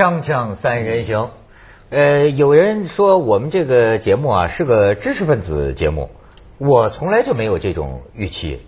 [0.00, 1.28] 锵锵三人行，
[1.90, 6.08] 呃，有人说我们这个节目啊是个知识分子节目，
[6.56, 8.62] 我从来就没有这种预期。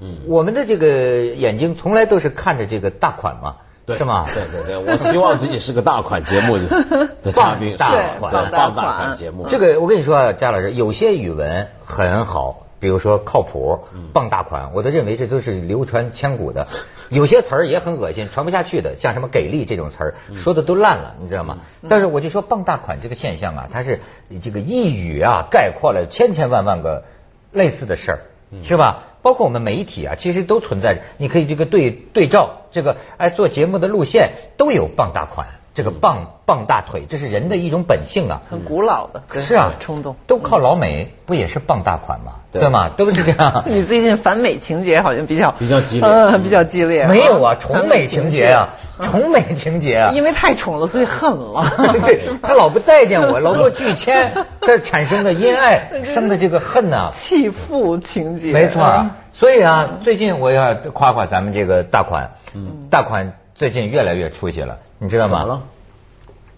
[0.00, 4.26] 嗯，我们的这个眼睛从来都是看着这个大款嘛，是吗？
[4.34, 9.46] 对对对，我希望自己是个大款节目的 嘉宾，大款，对大款节目。
[9.48, 13.78] 这个我跟你说啊，贾老师，有些语文很好，比如说靠谱、
[14.12, 16.66] 傍大款，我都认为这都是流传千古的。
[17.10, 21.58] 有些词儿也很恶心，传不下去的，像什么给力这种词儿，说的都烂了，你知道吗？
[21.88, 24.00] 但是我就说傍大款这个现象啊，它是
[24.42, 27.04] 这个一语啊概括了千千万万个
[27.52, 28.18] 类似的事儿，
[28.64, 29.04] 是吧？
[29.22, 31.02] 包括我们媒体啊，其实都存在着。
[31.18, 38.42] 你可以这个对对照这个，哎，做节目的路线都有傍大款，这个傍傍大腿，这是人的一种本性啊。
[38.50, 42.32] 很古老的，是啊，冲动都靠老美，不也是傍大款吗？
[42.52, 42.90] 对吗？
[42.96, 43.64] 都是这样。
[43.66, 47.06] 你最近反美情节好像比较比较激烈，嗯，比较激烈。
[47.06, 48.68] 没有啊，崇美情节啊，
[49.00, 50.12] 崇美情节啊。
[50.12, 51.64] 因为太宠了，所以恨了。
[52.04, 57.10] 对，他老不待见我，老给我拒签， 这产生的因爱生的这个恨呐。
[57.16, 58.52] 弃妇情节。
[58.52, 59.06] 没错。
[59.32, 65.62] 所以啊，最近我要夸夸咱们这个大款，嗯，大款最近越来越出息了，你知道吗？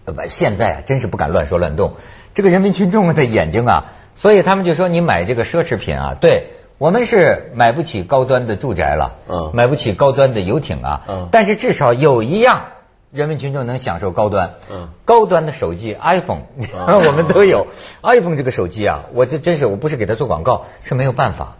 [0.05, 0.29] 怎么了？
[0.29, 1.93] 现在啊，真是不敢乱说乱动。
[2.33, 12.65] 这个人民群众的眼睛啊，所以他们就说你买这个奢侈品啊，对我们是买不起高端的住宅了，嗯，买不起高端的游艇啊，嗯，但是至少有一样，
[13.11, 16.41] 人民群众能享受高端，嗯，高端的手机 iPhone，
[17.07, 17.67] 我们都有
[18.03, 21.55] iPhone 这个手机啊，我这真是我不是给他做广告，是没有办法。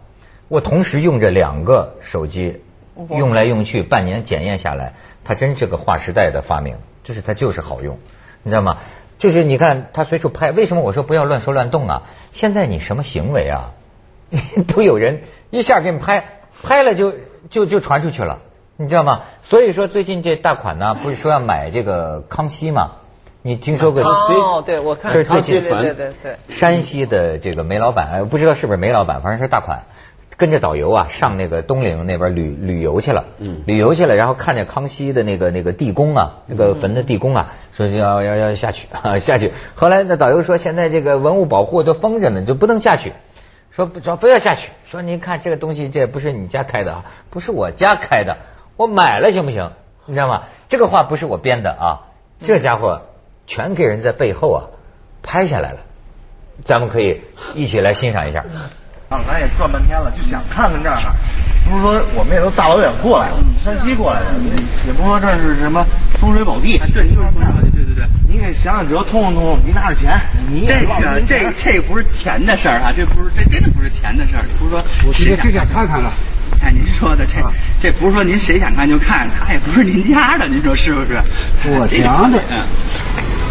[0.48, 2.60] 我同时用着两个手机，
[3.10, 4.94] 用来用去，半年检验下来，
[5.24, 7.98] 它真是个划时代的发明，就是它就是好用，
[8.42, 8.78] 你知道吗？
[9.18, 12.02] 就是你看它随处拍，为什么我说不要乱说乱动啊？
[12.32, 13.72] 现在你什么行为啊，
[14.74, 16.24] 都有人一下给你拍，
[16.62, 17.14] 拍了就
[17.48, 18.40] 就就传出去了，
[18.76, 19.22] 你知道吗？
[19.42, 22.92] 所以说最近这大款呢，不是说要买这个康熙吗？
[23.42, 24.34] 你听说过康熙？
[24.34, 29.84] 哦，对，我看康熙对对对对，山西的这个煤老板，不知道是不是煤老板，反正是大款。
[30.36, 39.52] 跟着导游啊上那个东陵那边旅旅游去了，嗯，旅游去了，然后看见康熙的那个那个地宫啊，那个坟的地宫啊，说要要要下去啊 下去。
[39.74, 43.12] 后来那导游说现在这个文物保护都封着呢，就不能下去。
[43.70, 44.70] 说不，非要下去。
[44.86, 48.36] 说您看这个东西，这不是你家开的啊，不是我家开的，
[48.76, 49.70] 我买了行不行？
[50.06, 50.44] 你知道吗？
[50.68, 52.00] 这个话不是我编的啊，
[52.40, 53.02] 这家伙
[53.46, 54.60] 全给人在背后啊
[55.22, 55.80] 拍下来了，
[56.64, 57.20] 咱们可以
[57.54, 58.44] 一起来欣赏一下。
[59.08, 60.98] 啊，咱也转半天了，就想看看这儿。
[61.68, 64.26] 不是说我们也都大老远过来了，山西过来的，
[64.86, 65.84] 也不说这是什么
[66.20, 66.76] 风水宝地。
[66.92, 67.70] 对，就是风水宝地。
[67.70, 70.18] 对对对，您给想想辙，通通通，您拿着钱。
[70.50, 74.42] 你这个这这不是钱的事儿啊，这不是这真的不是钱的事儿。
[74.58, 76.10] 不是说我直接就想看看了。
[76.60, 77.34] 哎您说的这
[77.80, 81.20] 这不是说您谁想看就看，他也不是您家的，您说是不是？
[81.66, 82.42] 我家的。
[82.50, 82.58] 嗯。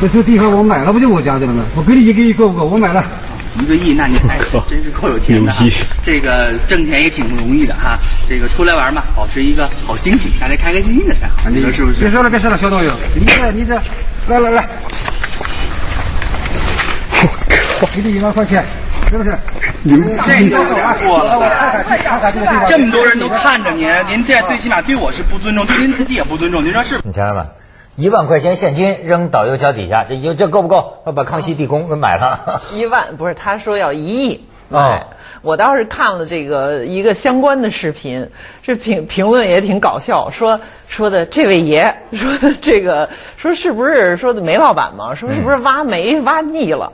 [0.02, 1.64] 那这地方我买了，不就我家的了吗？
[1.76, 2.66] 我给你一个亿够不够？
[2.66, 3.02] 我买了。
[3.60, 4.38] 一个亿，那你还
[4.70, 5.66] 真是够有钱的哈！
[6.04, 7.98] 这个挣钱也挺不容易的哈。
[8.28, 11.50] 这个出来玩嘛，保持一个好心情，大家开开心心的才好。
[11.50, 12.02] 你说是不是？
[12.02, 13.76] 别说了，别说了，小导游，你这你这，
[14.28, 14.68] 来来来，
[17.22, 17.28] 我
[17.80, 18.64] 靠，给你一万块钱，
[19.10, 19.38] 是不是？
[19.84, 20.58] 你们这都
[21.08, 27.00] 过了，这么多人都看着您，您这最起码对我是不尊重，对您自己也不尊重，您说是？
[27.04, 27.46] 你瞧瞧吧。
[27.96, 30.98] 一万块钱现金扔导游脚底下，这这够不够？
[31.06, 32.62] 我把康熙地宫给买了。
[32.74, 34.44] 一万不是，他说要一亿。
[34.72, 35.06] 哎，
[35.44, 38.30] 我倒是看了这个一个相关的视频，
[38.64, 43.08] 这评评论也挺搞笑，说说的这位爷说的这个
[43.38, 45.14] 说是不是说的煤老板嘛？
[45.16, 46.92] 说是不是挖煤挖腻了？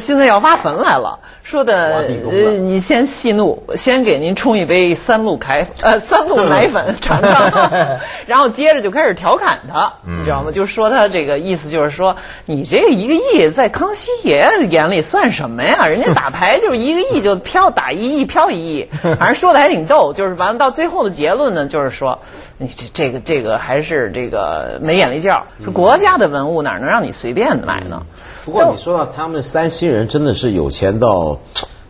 [0.00, 7.50] 现在要挖坟来了，说的呃，你先息怒，先给您冲一杯三鹿开呃 三鹿奶粉 尝尝，
[8.26, 10.52] 然后接着就开始调侃他，你知道吗？
[10.52, 12.16] 就说他这个意思就是说，
[12.46, 15.86] 你这个一个亿在康熙爷眼里算什么呀？
[15.86, 18.88] 人家打牌就是一个亿就飘打一亿飘一亿，
[19.18, 20.12] 反正说的还挺逗。
[20.12, 22.20] 就是完了到最后的结论呢，就是说
[22.58, 28.00] 你这这个这个还是这个没眼力劲儿，是国家的文物哪能让你随便买呢？
[28.44, 31.31] 不过你说到他们山西人真的是有钱到，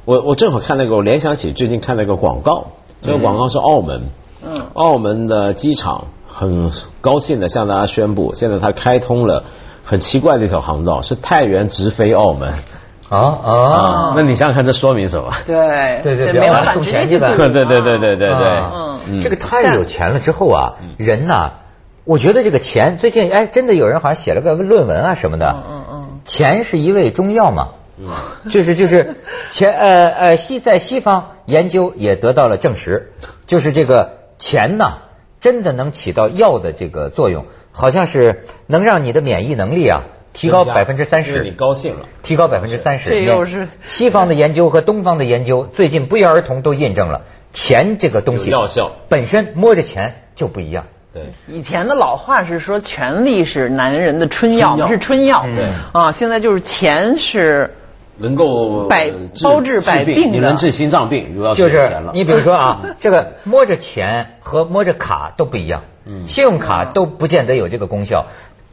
[0.04, 2.64] 我我正好看那个，我联想起最近看那个广告，
[3.02, 4.02] 这个广告是澳门，
[4.44, 9.44] 嗯，澳门的机场很高兴的向大家宣布，现在它开通了
[9.84, 12.52] 很奇怪的一条航道，是太原直飞澳门。
[13.08, 14.14] 啊啊！
[14.16, 15.30] 那你想想看，这说明什么？
[15.46, 17.34] 对对对，没办法送钱去吧？
[17.36, 18.62] 对对对对对对对，
[19.06, 21.50] 嗯，这个太有钱了之后啊，人呐，
[22.04, 27.68] 我觉得这个钱最近哎，真的有人好像写了个论文啊什么的，嗯嗯嗯，钱是一味中药嘛，
[28.48, 29.16] 就是就是
[29.50, 33.12] 钱呃呃西在西方研究也得到了证实，
[33.46, 34.98] 就是这个钱呢，
[35.40, 41.42] 真的能起到药的这个作用，好像是能让你的免疫能力啊提高百分之三十。
[41.44, 43.10] 你高兴了，提高百分之三十。
[43.10, 47.20] 这又是西方的研究和东方的研究，最近不约而同都印证了
[47.52, 50.86] 钱这个东西药效本身摸着钱就不一样。
[51.12, 55.42] 对，以前的老话是说权力是男人的春药，是春药。
[55.54, 57.70] 对啊，现在就是钱是。
[58.22, 59.10] 能够百
[59.42, 62.12] 包治百病，你能治心脏病，主要是钱了。
[62.14, 65.82] 你比如说啊， 这个摸着钱和摸着卡都不一样。
[66.06, 68.26] 嗯，信用卡都不见得有这个功效。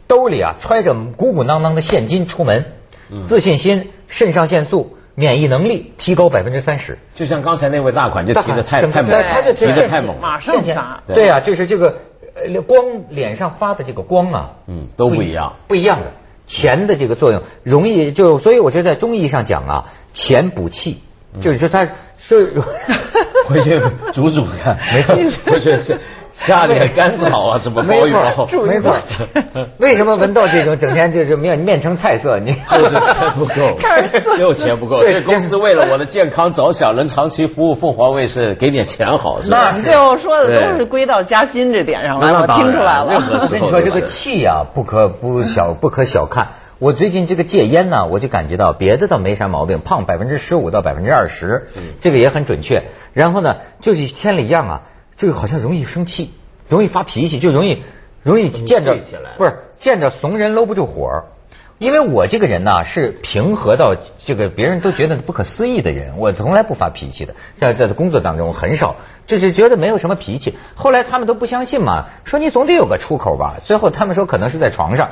[0.07, 2.65] 兜里啊揣着鼓鼓囊囊的现金出门，
[3.27, 6.97] 自信心、肾上腺素、免疫能力提高百分之三十。
[7.13, 11.03] 就像刚才那位大款就提的太太猛，他就提的太猛，马上砸。
[11.05, 11.97] 对啊，就是这个
[12.65, 16.07] 光脸上发的这个光啊，嗯，都不一样，不一样的。
[16.49, 20.97] 钱的这个作用容易就，所以我觉得在中医上讲啊，钱补气，
[21.39, 21.87] 就是说它
[22.17, 22.59] 是
[23.45, 23.79] 回去
[24.11, 25.15] 煮煮看，没错，
[25.45, 25.97] 不是是。
[26.33, 28.45] 下点甘草啊， 什么包一包？
[28.65, 28.95] 没错，
[29.79, 32.39] 为什么闻到这种整天就是面面成菜色？
[32.39, 33.75] 你就是钱不够，
[34.37, 35.03] 就钱不够。
[35.03, 39.71] 这公司为了我的健康着想，能长期服务凤凰卫视，给点钱好是吧？
[39.83, 43.05] 最后说的都是归到加薪这点上了，我听出来了。
[43.05, 46.49] 我跟你说，这个气啊，不可不小，不可小看。
[46.77, 51.67] 我最近这个戒烟呢，我就感觉到别的倒没啥毛病，胖百分之十五到百分之二十，
[51.99, 52.83] 这个也很准确。
[53.11, 54.81] 然后呢，就是千里一样啊。
[55.19, 56.31] 这个好像容易生气，
[56.69, 57.83] 容易发脾气，就容易
[58.23, 58.97] 容易见着
[59.37, 61.25] 不是见着怂人搂不住火。
[61.77, 68.95] 因为我这个人呢是平和到这个别人都觉得不可思议的人，我从来不发脾气的，在在工作当中很少，
[69.27, 70.57] 就是觉得没有什么脾气。
[70.73, 73.57] 后来他们都不相信嘛，说你总得有个出口吧。
[73.65, 75.09] 最后他们说可能是在床上，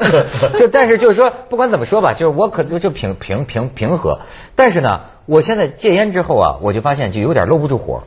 [0.60, 4.20] 就但是就是说不管怎么说吧，就是我可能就平平平平和。
[4.54, 8.04] 但是呢，我现在戒烟之后啊，我就发现就有点搂不住火。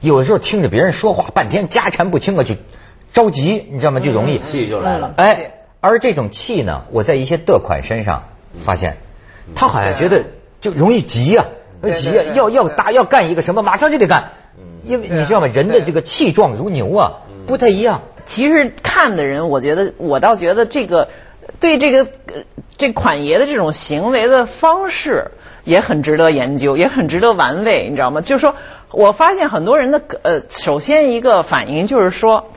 [0.00, 2.54] 有的时候听着别人说话半天家产不清啊，就
[3.12, 4.00] 着急，你知道吗？
[4.00, 5.12] 就容易气就来了。
[5.16, 5.50] 哎，
[5.80, 8.24] 而这种气呢，我在一些得款身上
[8.64, 8.98] 发现，
[9.54, 10.24] 他好像觉得
[10.60, 11.46] 就容易急呀，
[11.96, 14.30] 急呀，要要打要干一个什么，马上就得干。
[14.84, 15.46] 因为你知道吗？
[15.48, 17.12] 人的这个气壮如牛啊，
[17.46, 18.02] 不太一样。
[18.24, 21.08] 其实看的人，我觉得我倒觉得这个
[21.58, 22.06] 对这个
[22.76, 25.32] 这款爷的这种行为的方式
[25.64, 28.20] 也很值得研究，也很值得玩味，你知道吗？
[28.20, 28.54] 就是说。
[28.92, 32.50] 我发现很多人的呃，首先一个反应就是说，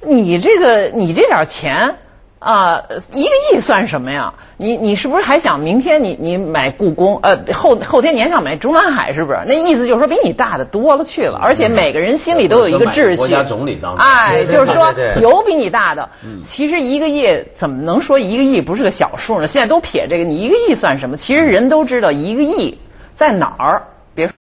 [0.00, 1.96] 你这个你这点钱
[2.38, 2.80] 啊，
[3.12, 4.32] 一个亿算什么呀？
[4.56, 9.40] 你你是不是还想明天你你买故宫呃后后天你还想买中南海是不是？
[9.46, 13.16] 那意思就是说比你大的多了去了，而且每个人心里都有一个秩序。
[13.16, 16.08] 国家总理当哎，就是说有比你大的。
[16.44, 17.26] 其实一个亿
[17.56, 19.46] 怎么能说一个亿不是个小数呢？
[19.48, 21.16] 现在都撇这个，你一个亿算什么？
[21.16, 22.78] 其实人都知道一个亿
[23.16, 23.82] 在哪儿。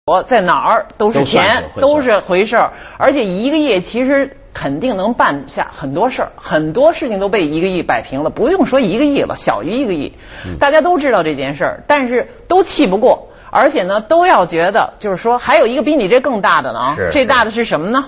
[0.08, 10.14] 我在哪儿都是钱，都是回事儿，而且一个亿其实肯定能办下很多事儿，很多事情都被一个亿摆平了，不用说一个亿了，小于一个亿，
[10.62, 18.06] 大家都知道这件事儿，但是都气不过，而且呢，都要觉得就是说还有一个比你这更大的呢，这大的是什么呢？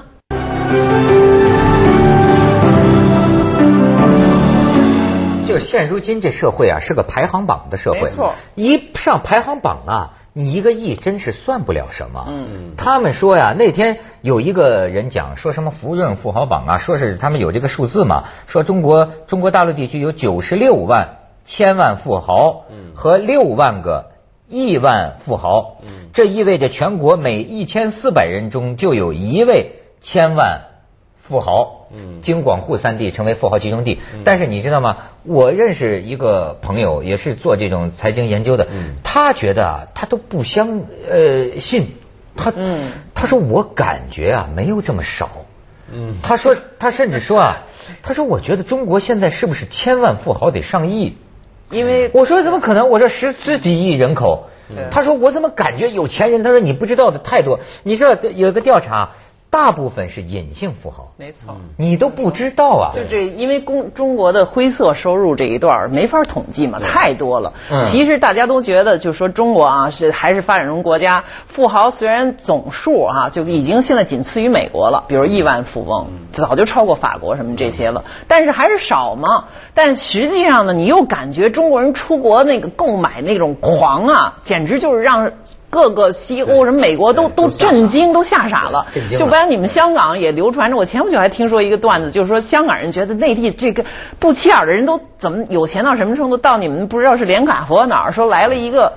[5.46, 10.12] 就现如今这社会啊，是个排行榜的社会，没错，一上排行榜啊。
[10.34, 12.26] 你一个亿真是算不了什么。
[12.28, 24.12] 嗯，他们说呀，那天有一个人讲说什么福润富豪榜啊，说是他们有这个数字嘛，说中国中国大陆地区有九十六万千万富豪和六万个
[24.48, 25.78] 亿万富豪，
[26.14, 30.62] 这意味着全国每一千四百人中就有一位千万。
[31.22, 34.00] 富豪，嗯，京广沪三地成为富豪集中地。
[34.24, 34.98] 但是你知道吗？
[35.24, 38.68] 我认识一个朋友，也是做这种财经研究的。
[38.72, 41.88] 嗯，他觉得啊，他都不相呃信。
[42.36, 45.30] 他，嗯，他说我感觉啊，没有这么少。
[45.92, 47.64] 嗯，他说，他甚至说啊，
[48.04, 51.18] 他说我觉得中国现在是不是千万富豪得上亿？
[51.72, 52.90] 因为我说怎么可能？
[52.90, 54.50] 我说十十几亿人口。
[54.92, 56.44] 他说我怎么感觉有钱人？
[56.44, 57.60] 他说你不知道的太多。
[57.82, 59.14] 你知道有一个调查。
[59.52, 62.94] 大部分是隐性富豪，没错，你都不知道啊。
[62.94, 67.52] 就这，因为公中国的灰色收入这一段没法统计嘛，太多了。
[67.88, 79.46] 其实大家都觉得，就说中国啊是还是发展中国家，富豪虽然总数啊就已经现在仅次于美国了，比如亿万富翁早就超过法国什么这些了，但是还是少嘛。
[79.74, 85.32] 但实际上呢，你又感觉中国人出国那个购买那种狂啊，简直就是让。
[85.70, 88.86] 各个西欧什么美国都都震惊，都吓傻了。
[89.18, 93.86] 就不然你们香港也流传着，我前不久还听说一个段子，就是说香港人觉得内地这个
[94.20, 96.38] 不起眼的人都怎么有钱到什么程度？
[96.38, 98.92] 到你们不知道是连卡佛哪儿说来了一个。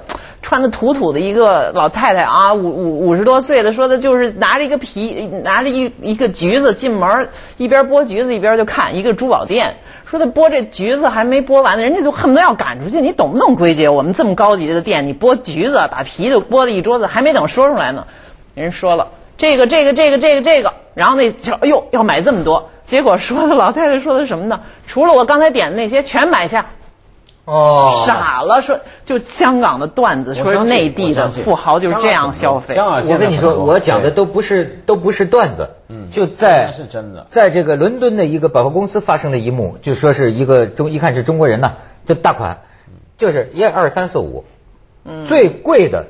[0.45, 9.77] 穿的土土的一个老太太啊， 五五五十多岁的，说的就是拿着一个皮，拿着一一个橘子进门，一边剥橘子一边就看一个珠宝店，
[10.13, 13.01] 说他剥这橘子还没剥完呢，人家就恨不得要赶出去。
[13.01, 13.89] 你懂不懂规矩？
[13.89, 18.07] 我们这么高级的店，你剥橘子把皮都剥了一桌子，还没等说出来呢，
[18.55, 24.61] 人说了这个这个这个这个这个，然后那就哎呦要买这么多，结果说的老太太说的什么呢？
[24.87, 26.67] 除了我刚才点的那些全买下。
[27.45, 32.77] 哦，傻了，说就香港的段子，说内地的富豪就是这样消费。
[32.79, 41.73] 我跟你说，我讲的都不是都不是段子，嗯，就在是真的，在这个伦敦的一个百货公司发生的一幕，就说是一个中一看是中国人呐，
[42.05, 42.59] 就大款，
[43.19, 44.45] 就是一二三四五，
[45.05, 46.07] 嗯，最贵的，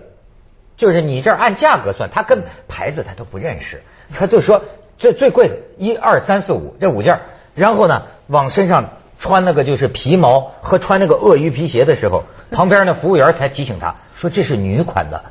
[0.77, 3.81] 就是你这儿按价格算，他跟牌子他都不认识，
[4.15, 4.65] 他就说
[4.99, 7.21] 最最贵的一二三四五这五件，
[7.55, 8.91] 然后呢往身上。
[9.23, 15.23] 穿那个就是皮毛和穿那个鳄鱼皮鞋的时候， 旁边那服务员才提醒他说这是女款的，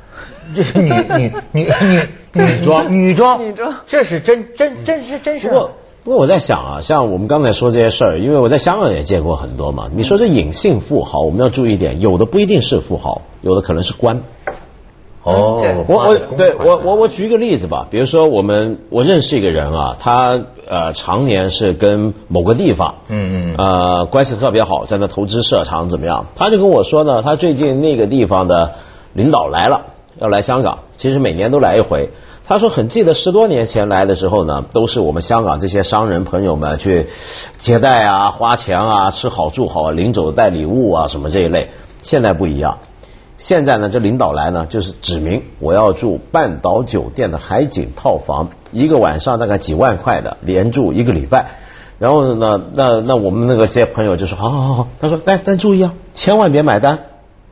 [0.56, 5.48] 这是女 女女女女装女装女装，这是真真真是真是。
[5.48, 5.70] 不过
[6.04, 9.90] 不过我在想啊，像我们刚才说这些事儿，因为我在香港也见过很多嘛。
[9.94, 14.22] 你说这隐性富豪，我们要注意一点，有的不一定是富豪，有的可能是官。
[15.24, 26.26] 哦，我我对我我我举一个例子吧，比如说我们我认识一个人啊，他呃常年是跟某个地方，嗯嗯，呃关系特别好，在那投资设厂怎么样？
[26.34, 28.72] 他就跟我说呢，他最近那个地方的
[29.12, 29.82] 领导来了，
[30.18, 32.10] 要来香港，其实每年都来一回。
[32.44, 37.06] 他说很记得十多年前来的时候呢，都是我们香港这些商人朋友们去
[37.58, 41.70] 接待啊、花钱啊、吃好住好、临走带礼物啊什么这一类，
[42.02, 42.78] 现在不一样。
[43.42, 51.56] 现在呢，这领导来呢，就是指明我要住半岛酒店的海景套房，一个晚上大概几万块的，连住一个礼拜。
[51.98, 57.00] 然后呢，那那我们那个些朋友就说，好好好，他说，但但注意啊，千万别买单。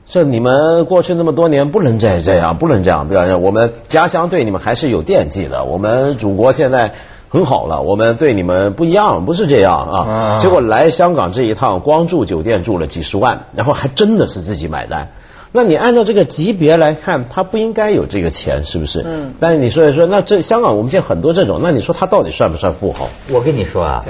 [0.07, 5.65] 这你们过去那么多年不能再这样，不能这样，不要这样我们家乡对你们还是有惦记的。
[5.65, 6.93] 我们祖国现在
[7.29, 10.37] 很好了，我们对你们不一样，不是这样啊。
[10.41, 15.09] 结果来香港这一趟，光住酒店住了几十万，然后还真的是自己买单。
[15.53, 19.03] 那你按照这个级别来看，他不应该有这个钱，是不是？
[19.05, 19.35] 嗯。
[19.41, 23.09] 但是你说一说，那这香港我们见很多这种，那你说他到底算不算富豪？
[23.31, 24.05] 我跟你说啊，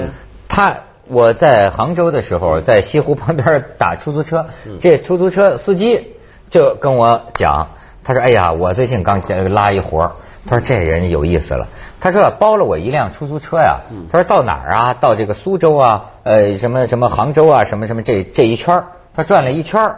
[0.47, 4.45] 他我在杭州的时候，在西湖旁边打出租车，
[4.79, 6.13] 这出租车司机
[6.49, 7.69] 就跟我讲，
[8.03, 9.21] 他说：“哎呀，我最近刚
[9.53, 10.11] 拉一活
[10.47, 11.67] 他说这人有意思了，
[11.99, 13.81] 他说包了我一辆出租车呀，
[14.11, 14.93] 他说到哪儿啊？
[14.93, 18.83] 到这个苏州啊，呃，什么什么杭州啊，什么什么这这一圈
[19.13, 19.95] 他转了一圈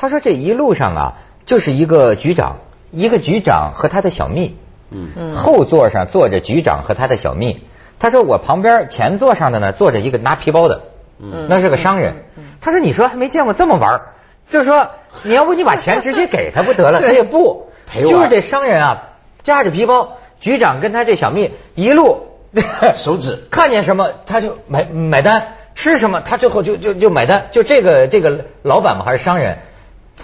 [0.00, 1.12] 他说这一路上啊，
[1.44, 2.56] 就是一个局长，
[2.90, 4.56] 一个局长和他的小蜜。
[4.92, 7.62] 嗯后座上坐着局长和他的小蜜。
[7.98, 10.80] 他说我旁边前座上的呢，坐着一个拿皮包的。
[11.20, 11.48] 嗯。
[11.50, 12.14] 那是个商人。
[12.62, 14.00] 他说你说还没见过这么玩
[14.48, 14.88] 就说
[15.22, 17.02] 你要不你把钱直接给他不得了？
[17.02, 17.70] 他也不。
[17.92, 19.02] 就是这商人啊，
[19.42, 22.26] 夹着皮包，局长跟他这小蜜一路
[22.96, 27.48] 手指看见什么他就买买单，吃什么他最后就就就买单。
[27.50, 29.58] 就这个这个老板嘛还是商人。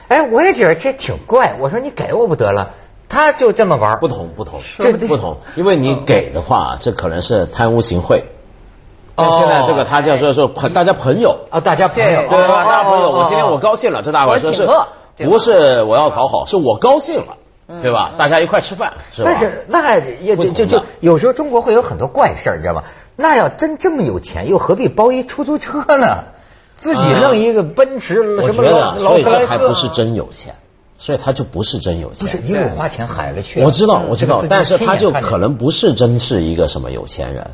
[0.09, 1.57] 哎，我也觉得这挺怪。
[1.61, 2.71] 我说你给我不得了，
[3.09, 8.25] 他就这么玩不同不同，这不同，因为你给的话，这可能是贪污行贿。
[9.15, 9.29] 但。
[9.31, 12.65] 现在这个他叫说说朋，大家朋友啊，大家朋友对吧？
[12.65, 14.67] 大家朋友，我今天我高兴了，这大伙说是，
[15.25, 17.37] 不是我要讨好，是我高兴了，
[17.83, 18.12] 对吧？
[18.19, 19.31] 大家一块吃饭，是吧？
[19.33, 22.83] 但是那也就就就有时候中国会有很多怪事儿，你知道吗？
[23.17, 26.25] 那要真这么有钱，又何必包一出租车呢？
[26.76, 30.54] 自己弄一个奔驰，我觉得，所以这还不是真有钱，
[30.99, 32.26] 所以他就不是真有钱。
[32.26, 33.62] 不是一路花钱海了去。
[33.62, 37.50] 我知道，我知道，但是他就可能不是真是一个什么有钱人。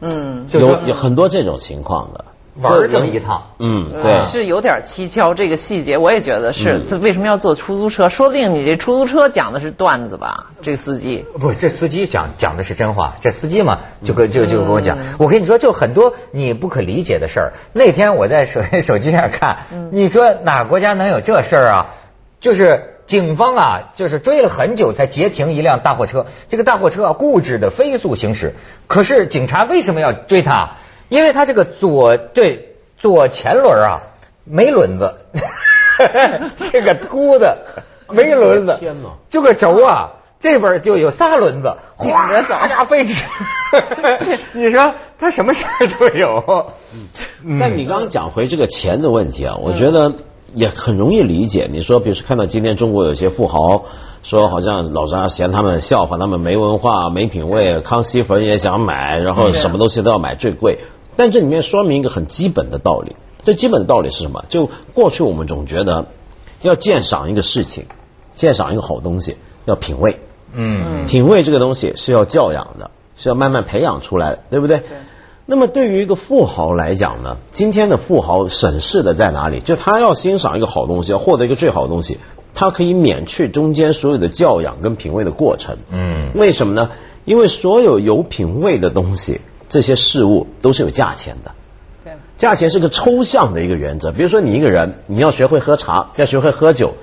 [0.00, 2.24] 嗯，有有很多这种情况的。
[2.60, 5.32] 玩这么一趟，嗯，对，是有点蹊跷。
[5.32, 8.08] 这个细节我也觉得是，这为什么要坐出租车？
[8.08, 10.46] 说不定你这出租车讲的是段子吧？
[10.60, 13.16] 这个司机不，这司机讲讲的是真话。
[13.20, 17.52] 这司机嘛，就跟就就跟我讲，我跟你说，就很多你不可理解的事儿。
[17.72, 19.58] 那天我在手 手机上看，
[19.92, 21.86] 你说哪国家能有这事儿啊？
[22.40, 26.26] 就是警方啊，就是追了很久才截停一辆大货车。
[26.48, 28.54] 这个大货车啊，固执的飞速行驶。
[28.86, 30.70] 可是警察为什么要追他？
[31.08, 34.00] 因为它这个左对左前轮啊
[34.44, 35.14] 没轮子，
[36.70, 37.56] 是个秃的
[38.08, 39.08] 没轮子，天哪！
[39.28, 40.10] 这个轴啊
[40.40, 43.24] 这边就有仨轮子，哗呀飞驰。
[44.52, 46.72] 你说他什么事儿都有。
[47.58, 50.12] 但你刚刚讲回这个钱的问题啊，我觉得
[50.54, 51.68] 也很容易理解。
[51.70, 53.84] 你说，比如说看到今天中国有些富豪
[54.22, 60.78] 说，好像老张嫌他们笑话他们没文化、没品位，康熙粉也想买，然后什么东西都要买最贵。
[61.18, 64.44] 但这里面说明一个很基本的道理，这基本的道理是什么？
[64.48, 66.06] 就过去我们总觉得
[66.62, 67.86] 要鉴赏一个事情，
[68.36, 70.20] 鉴赏一个好东西要品味，
[70.52, 74.84] 嗯，品味这个东西是要教养的，是要慢慢培养出来的，对不对？
[75.44, 79.58] 那么对于一个富豪来讲呢，今天的富豪审视的在哪里？
[79.58, 82.18] 就他要欣赏一个好东西，要获得一个最好的东西，
[82.54, 85.78] 他可以免去中间所有的教养跟品味的过程。
[85.90, 86.90] 嗯，为什么呢？
[87.24, 91.52] 因为所有有品味的东西，这些事物都是有价钱的。
[92.04, 94.12] 对，价钱是个抽象的一个原则。
[94.12, 96.94] 比如说，你一个人，你要学会喝茶，要学会喝酒，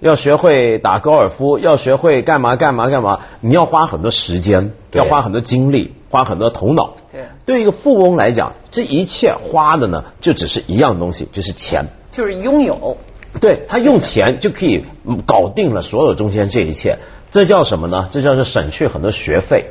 [0.00, 6.94] 要学会打高尔夫，要学会干嘛干嘛干嘛，你要花很多时间，要花很多精力，花很多头脑。
[7.12, 12.96] 对对一个富翁来讲，这一切花的呢，就只是一样东西，就是钱，就是拥有。
[13.40, 14.84] 对他用钱就可以
[15.26, 16.98] 搞定了所有中间这一切，
[17.30, 18.08] 这叫什么呢？
[18.12, 19.66] 这叫做省去很多学费。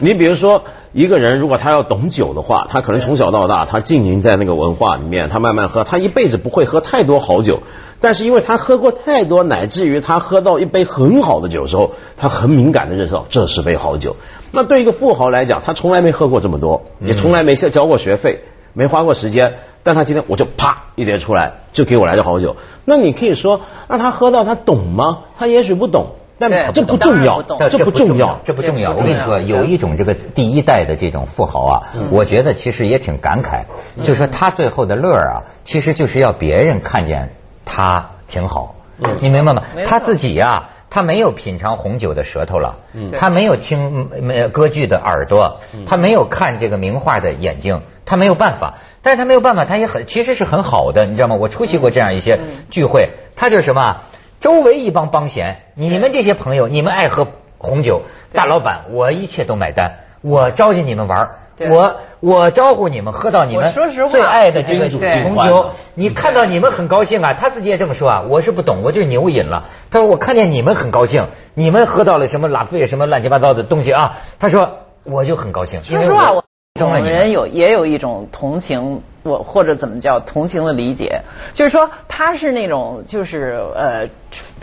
[0.00, 7.60] 你比如说，一个人如果他要懂酒的话，他可能从小到大他浸淫在那个文化里面，他慢慢喝，他一辈子不会喝太多好酒。
[8.02, 14.16] 但是因为他喝过太多，乃至于他喝到一杯很好的酒时候，他很敏感的认识到这是杯好酒。
[14.52, 18.40] 那对一个富豪来讲，他从来没喝过这么多，也从来没交过学费，
[18.72, 19.58] 没花过时间。
[19.82, 22.56] 但他今天我就啪一碟出来，就给我来这好酒。
[22.84, 25.20] 那你可以说，那他喝到他懂吗？
[25.38, 28.92] 他也许不懂，但这不重要，这不重要，这不重要。
[28.92, 33.64] 我跟你说，有一种这个第一代的这种富豪啊，我觉得其实也挺感慨，
[34.02, 38.74] 就说他最后的乐啊，其实就是要别人看见他挺好，
[39.20, 39.62] 你明白吗？
[39.84, 40.70] 他自己呀。
[40.92, 42.74] 他没有品尝红酒的舌头了，
[43.16, 48.74] 他没有听没歌剧的耳朵，他没有看这个名画的眼睛，他没有办法。
[49.00, 51.36] 但是他没有办法，他也很其实是很好的，你知道吗？
[51.36, 53.98] 我出席过这样一些聚会，他就是什么？
[54.40, 57.28] 周围一帮帮闲，你们这些朋友，你们爱喝
[57.58, 61.30] 红酒，大老板我一切都买单，我招进你们玩
[61.68, 63.70] 我我招呼你们喝到你们
[64.10, 64.88] 最爱的这个
[65.22, 69.64] 红酒，你看到你们很高兴啊，他自己也这么说啊，我是不懂，我就是牛饮了。
[69.90, 75.84] 他说我看见你们很高兴，你们喝到了什么拉菲什么乱七八糟的东西啊，他说我就很高兴。
[75.84, 76.44] 说实话，我
[76.86, 81.22] 我们人有也有一种同情，我或者怎么叫同情的理解，
[81.54, 84.08] 就是说他是那种就是呃。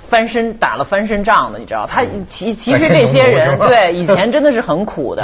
[0.09, 1.85] 翻身打了翻身仗的，你知道？
[1.85, 5.23] 他其其实这些人对以前真的是很苦的。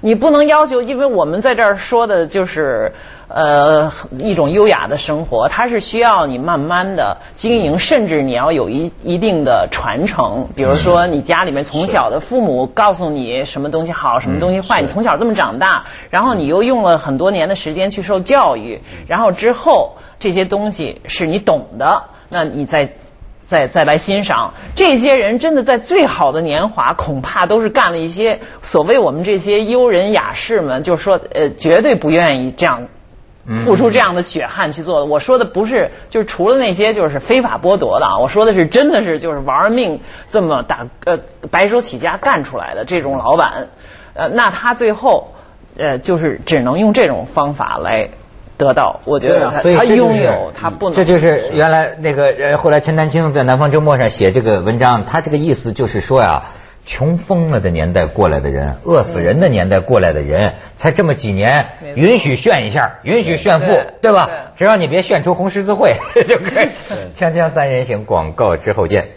[0.00, 2.92] 你不能要求，因为我们在这儿说的就是
[3.28, 10.46] 呃一种优雅的生活，它是需要你慢慢的经营，甚至你要有一一定的传承。
[10.54, 22.88] 比如说，你家里面从小的父母告诉你什么东西好，什么东西坏，你从小这么长大，然后你又用了很多年的时间去受教育，然后之后这些东西是你懂的，那你在。
[23.46, 32.88] 再再来欣赏这些人，真的在最好的年华，恐怕都是干了一些所谓我们这些优人雅士们，就是说，呃，绝对不愿意这样
[33.64, 35.06] 付出这样的血汗去做的。
[35.06, 41.16] 我说的不是，就是除了那些就是非法剥夺的啊，我说的是真的是就是玩命这么打呃
[41.48, 43.68] 白手起家干出来的这种老板，
[44.14, 45.32] 呃，那他最后
[45.76, 48.08] 呃就是只能用这种方法来。
[48.56, 50.96] 得到，我觉得他他拥有，他不能。
[50.96, 56.42] 这就是原来那个后来陈丹青在《南方周末》上写这个文章，他这个意思就是说呀，
[56.84, 61.66] 穷疯了的年代过来的人，饿死人的年代过来的人，才这么几年，
[61.96, 63.66] 允许炫一下，允许炫富，
[64.00, 64.28] 对吧？
[64.56, 65.94] 只要你别炫出红十字会
[66.26, 66.68] 就可以。
[67.14, 69.08] 锵锵三人行，广告之后见。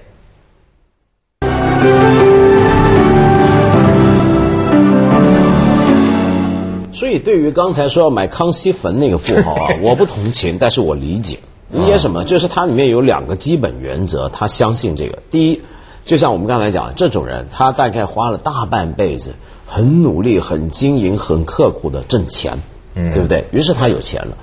[7.20, 11.40] 以，对于刚才说要买康熙坟那个富豪啊， 我不同情，但是我理解。
[11.72, 12.24] 理解什么？
[12.24, 15.20] 就是他里面有两个基本原则，他相信这个。
[15.30, 15.62] 第一，
[16.04, 19.36] 就像我们刚才讲，这种人他大概花了大半辈子，
[19.68, 22.60] 很努力、很经营、很刻苦的挣钱，
[22.96, 23.46] 对不对？
[23.52, 24.38] 于是他有钱了。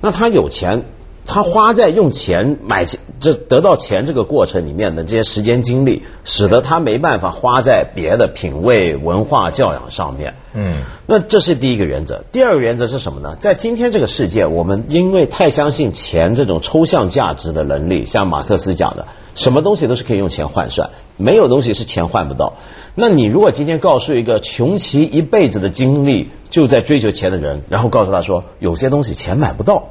[0.00, 0.84] 那他有钱。
[1.26, 10.34] 他花在用钱买钱，这得到钱这个过程里面的这些时间精力，使得他没办法花在别的品味、文化教养上面。
[10.54, 12.24] 嗯，那这是第一个原则。
[12.32, 13.36] 第二个原则是什么呢？
[13.38, 19.06] 在今天这个世界，我们因为太相信钱这种抽象价值的能力，像马克思讲的，
[19.36, 22.54] 什么东西都是可以用钱换算，没有东西是钱换不到。
[22.96, 29.90] 那你如果今天告诉一个穷其一辈子的精力就在追求钱的人，然后告诉他说有些东西钱买不到，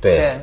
[0.00, 0.40] 对。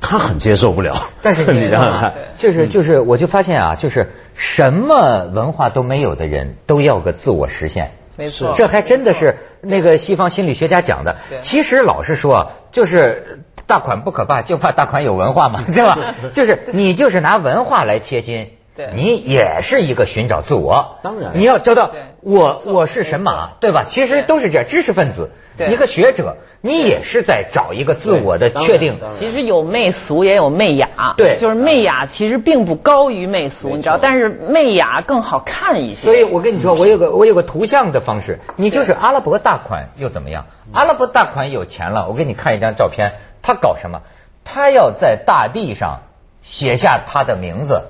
[0.00, 2.02] 他很接受不了，但是你 知道吗？
[2.38, 7.92] 就是就是，我就发现啊，就是什么文化都没有的人都要个自我实现。
[8.16, 11.16] 没错，这还真的是那个西方心理学家讲的。
[11.42, 16.14] 其实老实说，就是大款不可怕，就怕大款有文化嘛， 对吧？
[16.32, 20.98] 就是你就是拿文化来贴金，对你也是一个寻找自我。
[21.02, 23.84] 当然你要知道我我是神马，对吧？
[23.88, 25.30] 其实都是这样，知识分子，
[25.70, 28.98] 一个学者，你也是在找一个自我的确定。
[29.18, 31.14] 其实有媚俗，也有媚雅。
[31.16, 36.04] 对就是媚雅其实并不高于媚俗，你知道，但是媚雅更好看一些。
[36.04, 40.46] 所以我跟你说，我有个我有个图像的方式，你就是阿拉伯大款又怎么样？
[40.72, 44.02] 阿拉伯大款有钱了，我给你看一张照片，他搞什么？
[44.44, 46.02] 他要在大地上
[46.42, 47.82] 写下他的名字。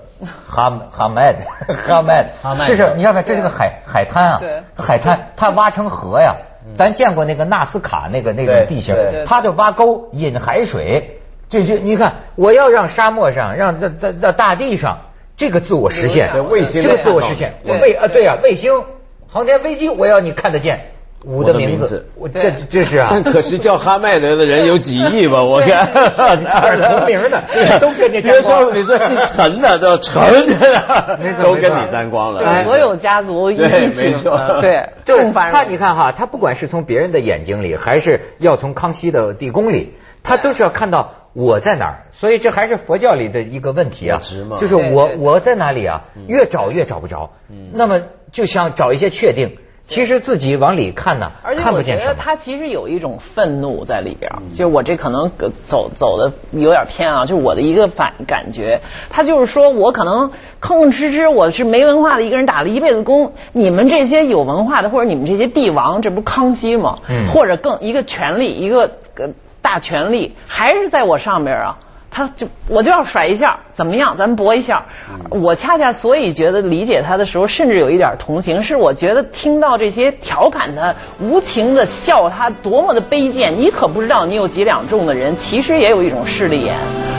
[0.46, 4.40] 哈哈麦德，哈麦德， 这是你看看，这是个海海滩啊，
[4.76, 6.35] 海滩，它挖成河呀。
[6.74, 14.98] 咱见过那个纳斯卡那个那个地形它就挖沟引海水，这就你看，我要让沙漠上，让在在在大地上，
[15.37, 18.83] 这个自我实现，对卫星这个自我实现，我卫啊对啊，卫星、
[19.29, 20.81] 航天飞机，我要你看得见
[21.27, 22.07] 我的名字。
[22.33, 23.09] 这这是啊。
[23.11, 25.43] 但， 可是叫哈麦德的人有几亿吧？
[25.45, 25.89] 我看。
[25.93, 31.19] 这是同名的这 都跟你别说你说姓陈的都陈的。
[31.43, 32.65] 都跟你沾光了。
[32.65, 34.39] 所有家族一对起没错。
[34.61, 41.97] 对，就是共繁荣他，你看哈，他不管是从别人的眼睛里，还是要从康熙的地宫里，他都是要看到我在哪儿。
[42.12, 44.21] 所以这还是佛教里的一个问题啊。
[44.61, 46.05] 就是我我在哪里啊？
[46.29, 47.31] 越找越找不着。
[47.73, 48.01] 那么
[48.33, 49.57] 就想找一些确定，
[49.88, 52.14] 其实自己往里看呢，而且看不我觉得。
[52.18, 66.99] 他其实有一种愤怒在里边就是我这可能呃走走的有点偏啊，就是我的一个反感觉，他就是说我可能吭吭哧哧，我是没文化的一个人，打了一辈子工，你们这些有文化的或者你们这些帝王，这不是康熙吗？
[67.09, 69.29] 嗯或者更一个权力，一个呃
[69.62, 71.79] 大权力还是在我上边啊。
[72.16, 74.16] 他就我就要甩一下，怎么样？
[74.16, 74.83] 咱们搏一下。
[75.11, 86.74] 嗯我恰恰所以觉得理解他的时候，甚至有一点同情，是我觉得听到这些调侃他、无情的笑他多么的卑贱，你可不知道你有几两重的人，其实也有一种势利眼，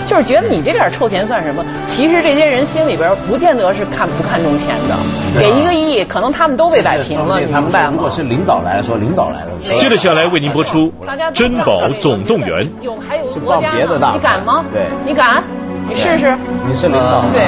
[0.08, 1.64] 就是觉得你这点臭钱算什么？
[1.86, 4.96] 其实这些人心里边不见得是看不看重钱的，
[5.38, 8.10] 给一个亿，可能他们都被摆平了，你明白吗如果？
[8.10, 9.50] 是领导来说，领导来了。
[9.62, 10.92] 接着下来为您播出
[11.34, 12.66] 《珍宝总动员》。
[12.82, 14.64] 有还有是国家别的大你敢吗？
[14.72, 15.44] 对你敢？
[15.90, 16.36] 你试试。
[16.66, 17.44] 你是领导，对。